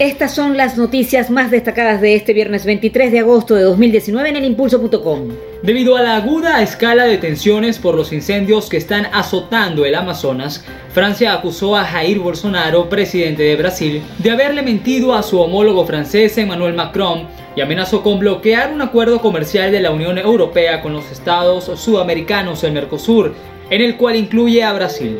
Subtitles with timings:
[0.00, 4.36] Estas son las noticias más destacadas de este viernes 23 de agosto de 2019 en
[4.36, 5.28] el impulso.com.
[5.62, 10.64] Debido a la aguda escala de tensiones por los incendios que están azotando el Amazonas,
[10.94, 16.38] Francia acusó a Jair Bolsonaro, presidente de Brasil, de haberle mentido a su homólogo francés
[16.38, 21.12] Emmanuel Macron y amenazó con bloquear un acuerdo comercial de la Unión Europea con los
[21.12, 23.34] estados sudamericanos del Mercosur,
[23.68, 25.18] en el cual incluye a Brasil.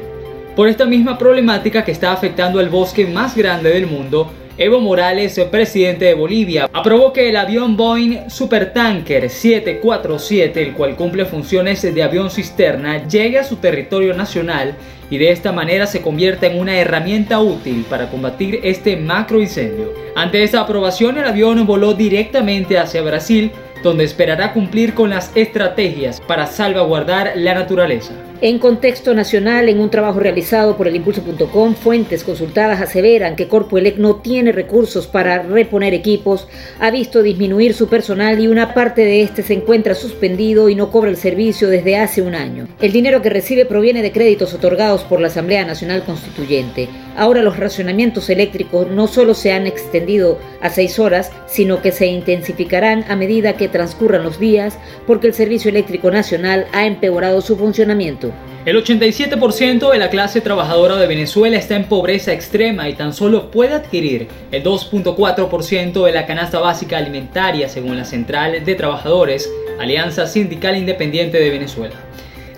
[0.57, 4.31] Por esta misma problemática que está afectando el bosque más grande del mundo,
[4.63, 11.25] Evo Morales, presidente de Bolivia, aprobó que el avión Boeing Supertanker 747, el cual cumple
[11.25, 14.75] funciones de avión cisterna, llegue a su territorio nacional
[15.09, 19.95] y de esta manera se convierta en una herramienta útil para combatir este macro incendio.
[20.15, 26.21] Ante esta aprobación, el avión voló directamente hacia Brasil, donde esperará cumplir con las estrategias
[26.21, 28.13] para salvaguardar la naturaleza.
[28.43, 33.77] En contexto nacional, en un trabajo realizado por el impulso.com, fuentes consultadas aseveran que Corpo
[33.77, 39.05] Elec no tiene recursos para reponer equipos, ha visto disminuir su personal y una parte
[39.05, 42.67] de este se encuentra suspendido y no cobra el servicio desde hace un año.
[42.81, 46.89] El dinero que recibe proviene de créditos otorgados por la Asamblea Nacional Constituyente.
[47.17, 52.07] Ahora los racionamientos eléctricos no solo se han extendido a seis horas, sino que se
[52.07, 57.59] intensificarán a medida que transcurran los días porque el Servicio Eléctrico Nacional ha empeorado su
[57.59, 58.30] funcionamiento.
[58.67, 63.51] El 87% de la clase trabajadora de Venezuela está en pobreza extrema y tan solo
[63.51, 70.27] puede adquirir el 2.4% de la canasta básica alimentaria según la Central de Trabajadores, Alianza
[70.27, 71.95] Sindical Independiente de Venezuela.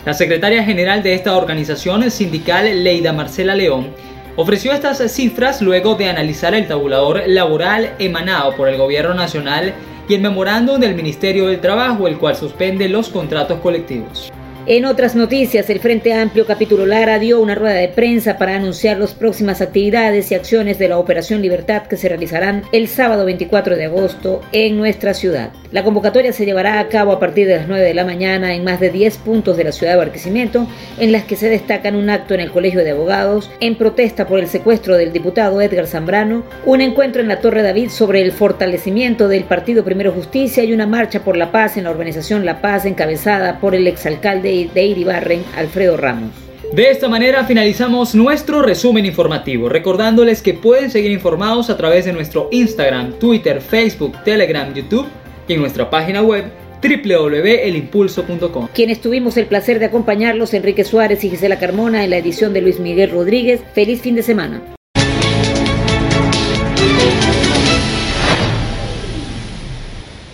[0.04, 3.90] La secretaria general de esta organización sindical, Leida Marcela León,
[4.34, 9.72] ofreció estas cifras luego de analizar el tabulador laboral emanado por el gobierno nacional
[10.08, 14.32] y el memorándum del Ministerio del Trabajo, el cual suspende los contratos colectivos.
[14.64, 18.96] En otras noticias, el Frente Amplio Capítulo Lara dio una rueda de prensa para anunciar
[18.96, 23.74] las próximas actividades y acciones de la Operación Libertad que se realizarán el sábado 24
[23.74, 25.50] de agosto en nuestra ciudad.
[25.72, 28.62] La convocatoria se llevará a cabo a partir de las 9 de la mañana en
[28.62, 32.08] más de 10 puntos de la ciudad de Barquisimeto, en las que se destacan un
[32.08, 36.44] acto en el Colegio de Abogados en protesta por el secuestro del diputado Edgar Zambrano,
[36.66, 40.86] un encuentro en la Torre David sobre el fortalecimiento del Partido Primero Justicia y una
[40.86, 45.44] marcha por la paz en la organización La Paz encabezada por el exalcalde de Iribarren,
[45.56, 46.30] Alfredo Ramos.
[46.72, 52.12] De esta manera finalizamos nuestro resumen informativo, recordándoles que pueden seguir informados a través de
[52.14, 55.06] nuestro Instagram, Twitter, Facebook, Telegram, YouTube
[55.48, 56.44] y en nuestra página web
[56.82, 58.68] www.elimpulso.com.
[58.74, 62.62] Quienes tuvimos el placer de acompañarlos, Enrique Suárez y Gisela Carmona, en la edición de
[62.62, 63.60] Luis Miguel Rodríguez.
[63.74, 64.62] Feliz fin de semana.